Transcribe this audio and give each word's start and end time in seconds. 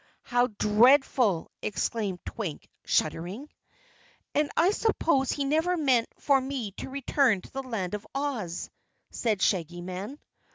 "How 0.23 0.47
dreadful!" 0.47 1.51
exclaimed 1.61 2.21
Twink, 2.25 2.67
shuddering. 2.85 3.47
"And 4.33 4.49
I 4.57 4.71
suppose 4.71 5.31
he 5.31 5.43
never 5.45 5.77
meant 5.77 6.09
for 6.17 6.41
me 6.41 6.71
to 6.77 6.89
return 6.89 7.41
to 7.41 7.51
the 7.51 7.61
Land 7.61 7.93
of 7.93 8.07
Oz," 8.15 8.71
said 9.11 9.37
the 9.37 9.43
Shaggy 9.43 9.81
Man. 9.81 10.17